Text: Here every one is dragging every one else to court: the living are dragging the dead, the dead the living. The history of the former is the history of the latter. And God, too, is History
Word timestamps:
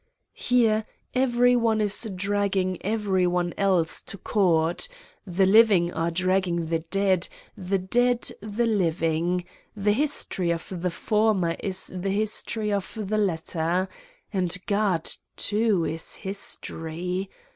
Here 0.33 0.87
every 1.13 1.55
one 1.55 1.79
is 1.79 2.09
dragging 2.15 2.83
every 2.83 3.27
one 3.27 3.53
else 3.55 4.01
to 4.01 4.17
court: 4.17 4.87
the 5.27 5.45
living 5.45 5.93
are 5.93 6.09
dragging 6.09 6.65
the 6.69 6.79
dead, 6.79 7.27
the 7.55 7.77
dead 7.77 8.31
the 8.41 8.65
living. 8.65 9.45
The 9.75 9.91
history 9.93 10.49
of 10.49 10.81
the 10.81 10.89
former 10.89 11.55
is 11.59 11.91
the 11.95 12.09
history 12.09 12.73
of 12.73 12.97
the 12.99 13.19
latter. 13.19 13.87
And 14.33 14.57
God, 14.65 15.07
too, 15.37 15.85
is 15.85 16.15
History 16.15 17.29